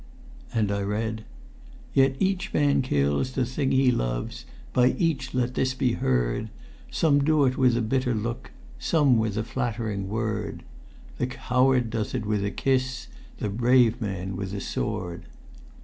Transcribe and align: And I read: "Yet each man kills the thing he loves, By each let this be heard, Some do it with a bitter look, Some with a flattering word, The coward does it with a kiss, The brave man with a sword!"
And 0.51 0.71
I 0.71 0.81
read: 0.81 1.25
"Yet 1.93 2.15
each 2.19 2.55
man 2.55 2.81
kills 2.81 3.33
the 3.33 3.45
thing 3.45 3.69
he 3.71 3.91
loves, 3.91 4.47
By 4.73 4.93
each 4.97 5.35
let 5.35 5.53
this 5.53 5.75
be 5.75 5.91
heard, 5.93 6.49
Some 6.89 7.19
do 7.23 7.45
it 7.45 7.55
with 7.55 7.77
a 7.77 7.83
bitter 7.83 8.15
look, 8.15 8.49
Some 8.79 9.19
with 9.19 9.37
a 9.37 9.43
flattering 9.43 10.09
word, 10.09 10.63
The 11.19 11.27
coward 11.27 11.91
does 11.91 12.15
it 12.15 12.25
with 12.25 12.43
a 12.43 12.49
kiss, 12.49 13.09
The 13.37 13.49
brave 13.49 14.01
man 14.01 14.35
with 14.35 14.55
a 14.55 14.59
sword!" 14.59 15.27